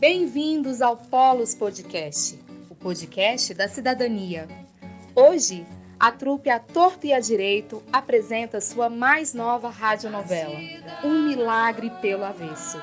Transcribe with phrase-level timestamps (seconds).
[0.00, 4.48] Bem-vindos ao Polos Podcast, o podcast da cidadania.
[5.14, 5.66] Hoje,
[5.98, 10.56] a trupe A Torto e a Direito apresenta sua mais nova radionovela,
[11.04, 12.78] Um Milagre pelo Avesso.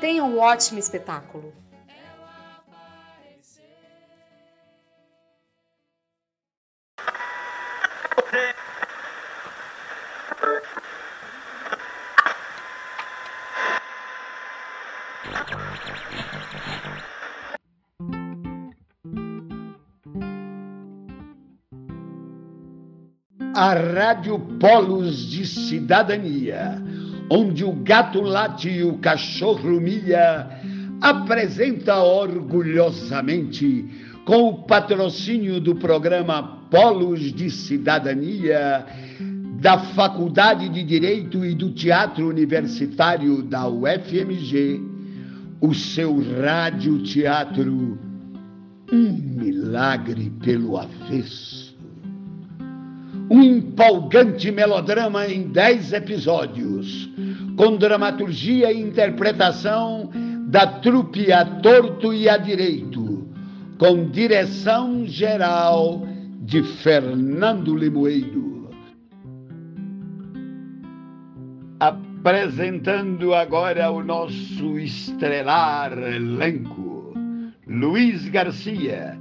[0.00, 1.52] Tenha um ótimo espetáculo.
[23.60, 26.82] A Rádio Polos de Cidadania,
[27.28, 30.48] onde o gato late e o cachorro mia,
[30.98, 33.84] apresenta orgulhosamente,
[34.24, 38.86] com o patrocínio do programa Polos de Cidadania,
[39.60, 44.80] da Faculdade de Direito e do Teatro Universitário da UFMG,
[45.60, 47.98] o seu rádio-teatro
[48.90, 51.59] Um Milagre pelo Avesso
[53.30, 57.08] um empolgante melodrama em dez episódios,
[57.56, 60.10] com dramaturgia e interpretação
[60.48, 63.24] da trupe a torto e a direito,
[63.78, 66.04] com direção geral
[66.40, 68.68] de Fernando Limoeiro.
[71.78, 77.14] Apresentando agora o nosso estrelar elenco,
[77.66, 79.16] Luiz Garcia,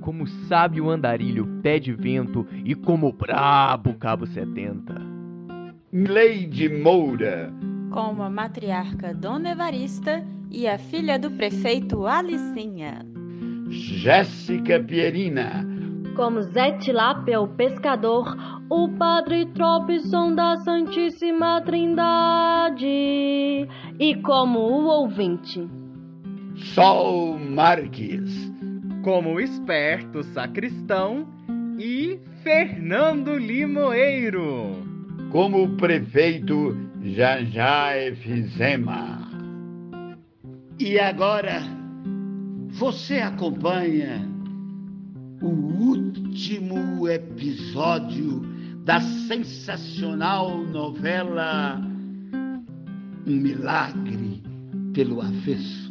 [0.00, 4.94] como sábio andarilho pé de vento e como brabo cabo 70.
[5.92, 7.52] Leide Moura.
[7.90, 13.04] Como a matriarca Dona Evarista e a filha do prefeito Alicinha.
[13.68, 15.66] Jéssica Pierina.
[16.16, 18.36] Como Zé Tilápia, o pescador,
[18.68, 22.86] o padre Tropson da Santíssima Trindade.
[23.98, 25.68] E como o ouvinte.
[26.56, 28.50] Sol Marques
[29.02, 31.26] como o esperto sacristão
[31.78, 34.86] e Fernando Limoeiro,
[35.30, 39.18] como o prefeito Jajá Efizema.
[40.78, 41.62] E agora
[42.68, 44.28] você acompanha
[45.40, 48.42] o último episódio
[48.84, 51.80] da sensacional novela
[53.26, 54.42] Um Milagre
[54.92, 55.90] pelo Avesso.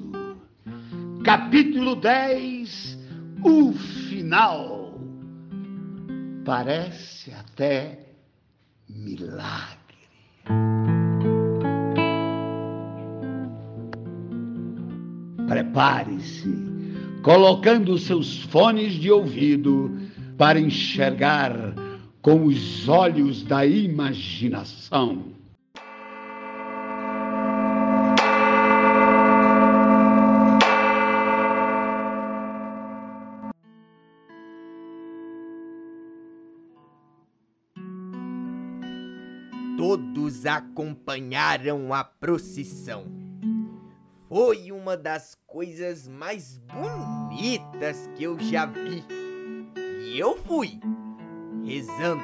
[1.23, 2.98] Capítulo 10
[3.43, 4.99] o final
[6.45, 7.99] parece até
[8.89, 9.77] milagre.
[15.47, 16.53] Prepare-se,
[17.23, 19.97] colocando seus fones de ouvido
[20.37, 21.53] para enxergar
[22.21, 25.38] com os olhos da imaginação
[40.45, 43.05] acompanharam a procissão.
[44.27, 49.03] Foi uma das coisas mais bonitas que eu já vi.
[50.05, 50.79] E eu fui
[51.65, 52.23] rezando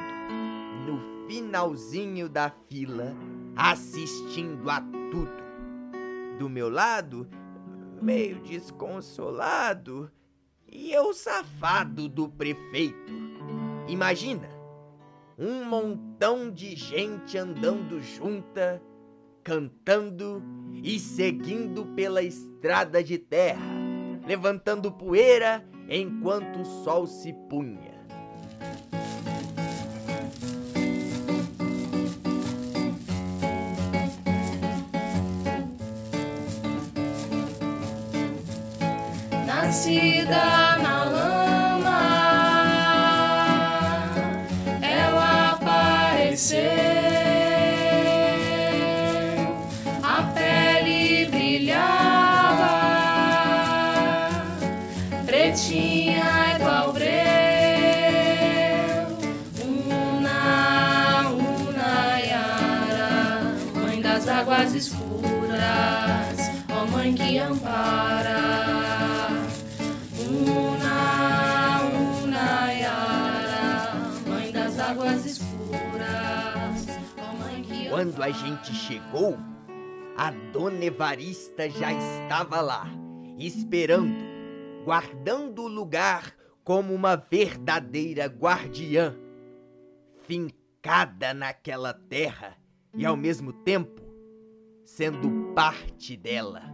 [0.86, 3.12] no finalzinho da fila,
[3.56, 5.46] assistindo a tudo.
[6.38, 7.28] Do meu lado,
[8.00, 10.10] meio desconsolado,
[10.68, 13.12] e eu safado do prefeito.
[13.88, 14.48] Imagina,
[15.38, 18.82] um montão de gente andando junta,
[19.44, 20.42] cantando
[20.82, 23.76] e seguindo pela estrada de terra,
[24.26, 27.96] levantando poeira enquanto o sol se punha.
[39.46, 41.15] Nascida na
[77.96, 79.38] Quando a gente chegou,
[80.18, 82.86] a dona Evarista já estava lá,
[83.38, 84.22] esperando,
[84.84, 89.16] guardando o lugar como uma verdadeira guardiã,
[90.26, 92.58] fincada naquela terra
[92.94, 94.02] e ao mesmo tempo
[94.84, 96.64] sendo parte dela.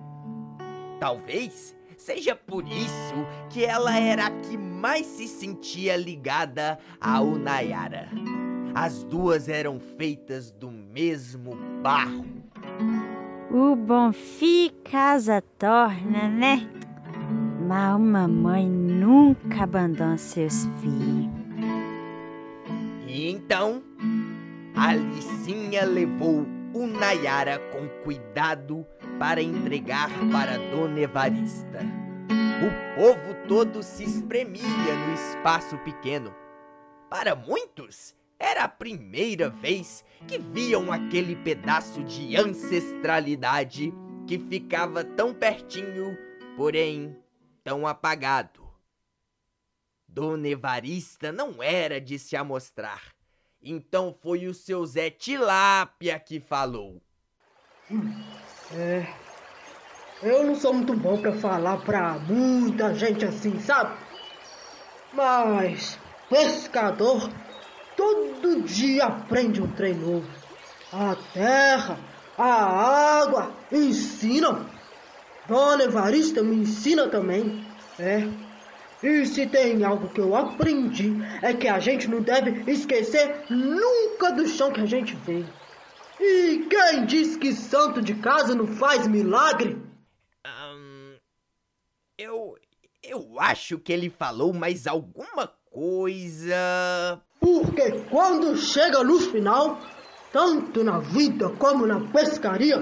[0.98, 3.14] Talvez seja por isso
[3.48, 8.08] que ela era a que mais se sentia ligada ao Nayara.
[8.74, 12.24] As duas eram feitas do mesmo barro.
[13.50, 16.66] O bom fi casa torna, né?
[17.68, 21.30] Mas uma mãe nunca abandona seus filhos.
[23.06, 23.82] E então,
[24.74, 28.86] Alicinha levou o Nayara com cuidado
[29.18, 31.80] para entregar para Dona Evarista.
[32.62, 34.62] O povo todo se espremia
[35.06, 36.34] no espaço pequeno.
[37.10, 43.94] Para muitos, era a primeira vez que viam aquele pedaço de ancestralidade
[44.26, 46.18] que ficava tão pertinho,
[46.56, 47.16] porém
[47.62, 48.60] tão apagado.
[50.08, 53.14] Dona Evarista não era de se amostrar.
[53.62, 57.00] Então foi o seu Zé Tilápia que falou.
[58.74, 59.06] É.
[60.20, 63.96] Eu não sou muito bom pra falar pra muita gente assim, sabe?
[65.12, 65.98] Mas
[66.28, 67.30] pescador
[67.96, 70.28] todo dia aprende um trem novo.
[70.92, 71.98] A terra,
[72.36, 74.66] a água ensinam.
[75.48, 77.66] Dona Evarista me ensina também.
[77.98, 78.28] É.
[79.02, 81.12] E se tem algo que eu aprendi
[81.42, 85.48] é que a gente não deve esquecer nunca do chão que a gente veio.
[86.20, 89.76] E quem diz que santo de casa não faz milagre?
[90.46, 91.16] Hum,
[92.16, 92.56] eu.
[93.02, 97.20] Eu acho que ele falou mais alguma coisa.
[97.40, 99.80] Porque quando chega no final,
[100.32, 102.78] tanto na vida como na pescaria,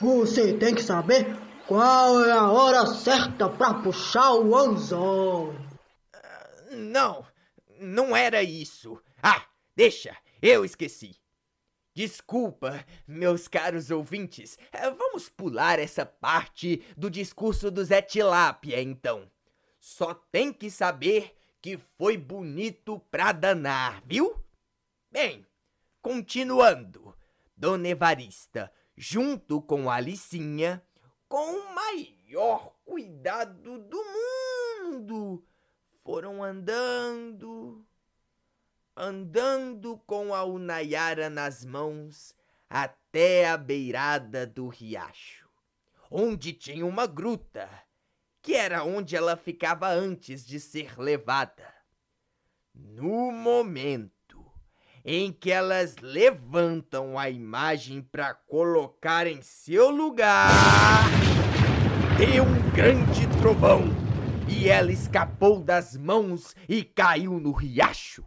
[0.00, 1.34] você tem que saber
[1.66, 5.54] qual é a hora certa para puxar o anzol.
[6.70, 7.24] Não,
[7.80, 9.00] não era isso.
[9.22, 9.42] Ah,
[9.74, 11.16] deixa, eu esqueci.
[11.94, 14.58] Desculpa, meus caros ouvintes.
[14.70, 19.30] Eh, Vamos pular essa parte do discurso do Zé Tilápia, então.
[19.80, 21.35] Só tem que saber
[21.66, 24.40] que foi bonito pra danar, viu?
[25.10, 25.44] Bem,
[26.00, 27.12] continuando.
[27.56, 30.80] Dona Evarista, junto com Alicinha,
[31.28, 35.44] com o maior cuidado do mundo,
[36.04, 37.84] foram andando,
[38.96, 42.32] andando com a Unayara nas mãos
[42.70, 45.48] até a beirada do riacho,
[46.08, 47.68] onde tinha uma gruta,
[48.46, 51.66] que era onde ela ficava antes de ser levada.
[52.72, 54.40] No momento
[55.04, 61.02] em que elas levantam a imagem para colocar em seu lugar,
[62.16, 63.82] deu um grande trovão
[64.48, 68.24] e ela escapou das mãos e caiu no riacho.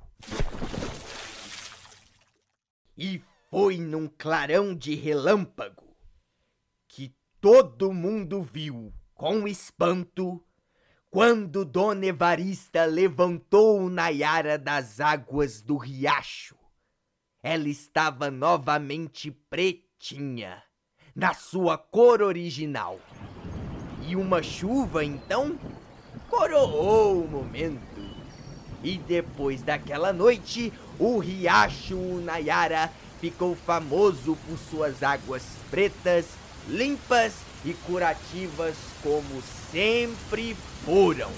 [2.97, 5.95] E foi num clarão de relâmpago
[6.89, 10.41] que todo mundo viu com espanto
[11.11, 16.55] quando Dona Evarista levantou Nayara das águas do riacho.
[17.43, 20.63] Ela estava novamente pretinha,
[21.13, 22.97] na sua cor original.
[24.07, 25.59] E uma chuva, então,
[26.29, 27.99] coroou o momento.
[28.81, 32.89] E depois daquela noite, o riacho Nayara
[33.19, 36.25] ficou famoso por suas águas pretas,
[36.69, 39.41] limpas e curativas como
[39.71, 41.31] sempre foram.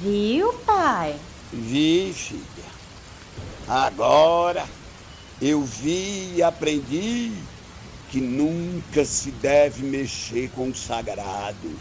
[0.00, 1.18] Viu, pai?
[1.52, 2.72] Vi, filha.
[3.68, 4.66] Agora
[5.40, 7.32] eu vi e aprendi
[8.10, 11.76] que nunca se deve mexer com o sagrado.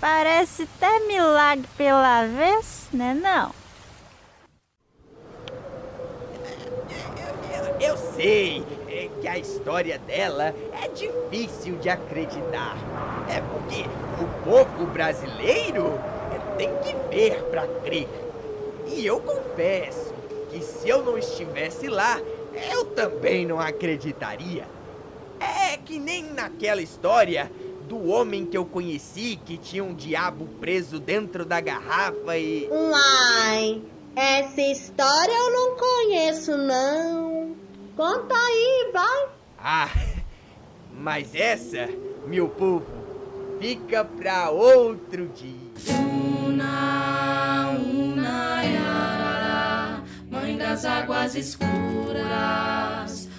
[0.00, 3.54] Parece até milagre pela vez, né não?
[7.80, 8.64] Eu, eu sei
[9.24, 12.76] que a história dela é difícil de acreditar.
[13.26, 13.86] É porque
[14.22, 15.98] o povo brasileiro
[16.58, 18.06] tem que ver para crer.
[18.86, 20.12] E eu confesso
[20.50, 22.20] que se eu não estivesse lá,
[22.70, 24.68] eu também não acreditaria.
[25.40, 27.50] É que nem naquela história
[27.88, 32.68] do homem que eu conheci que tinha um diabo preso dentro da garrafa e.
[32.70, 33.80] Uai,
[34.14, 37.33] essa história eu não conheço, não.
[37.96, 39.28] Conta aí, vai.
[39.56, 39.88] Ah,
[40.90, 41.88] mas essa,
[42.26, 42.84] meu povo,
[43.60, 45.54] fica pra outro dia.
[46.44, 51.68] Una, una, yarara, mãe das águas escuras,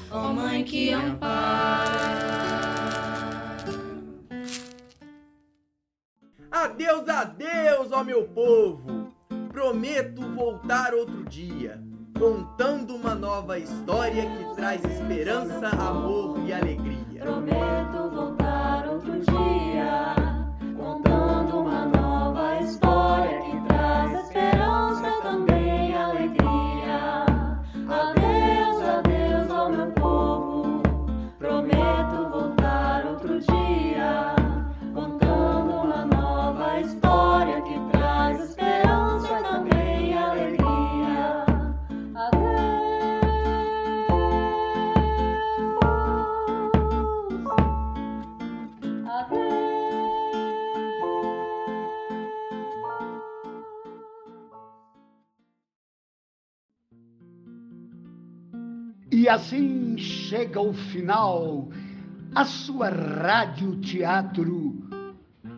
[0.10, 2.46] ó mãe que ampara.
[6.50, 9.14] Adeus, adeus, ó meu povo!
[9.52, 11.84] Prometo voltar outro dia,
[12.18, 12.85] contando
[13.36, 17.20] nova história que traz esperança, amor e alegria.
[17.20, 18.05] Prometo
[59.26, 61.68] E assim chega ao final
[62.36, 64.88] a sua rádio teatro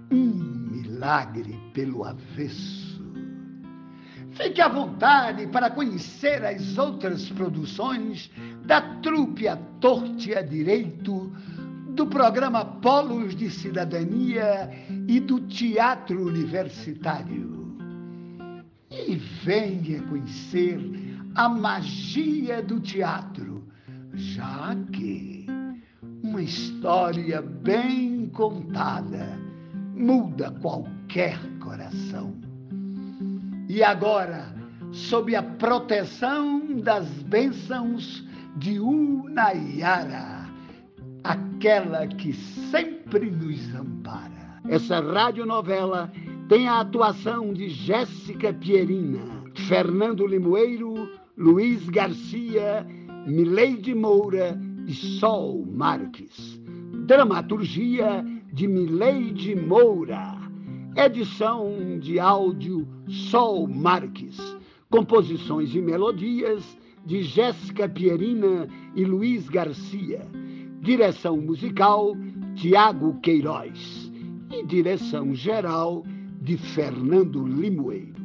[0.09, 3.03] Um Milagre pelo Avesso.
[4.31, 8.31] Fique à vontade para conhecer as outras produções
[8.65, 11.29] da trupe a Torte a Direito,
[11.89, 14.71] do programa Polos de Cidadania
[15.09, 17.75] e do Teatro Universitário.
[18.89, 21.07] E venha conhecer
[21.38, 23.63] a magia do teatro,
[24.15, 25.46] já que
[26.24, 29.39] uma história bem contada
[29.96, 32.36] muda qualquer coração.
[33.70, 34.51] E agora,
[34.91, 38.25] sob a proteção das bênçãos
[38.56, 40.50] de Unayara,
[41.24, 44.60] aquela que sempre nos ampara.
[44.67, 46.12] Essa radionovela
[46.50, 52.84] tem a atuação de Jéssica Pierina, Fernando Limoeiro, Luiz Garcia,
[53.27, 56.60] Mileide Moura e Sol Marques.
[57.06, 60.36] Dramaturgia de Mileide Moura.
[60.96, 64.36] Edição de áudio Sol Marques.
[64.89, 66.75] Composições e melodias
[67.06, 70.27] de Jéssica Pierina e Luiz Garcia.
[70.82, 72.17] Direção musical
[72.56, 74.12] Tiago Queiroz.
[74.51, 76.03] E direção geral
[76.41, 78.16] de Fernando Limoeiro.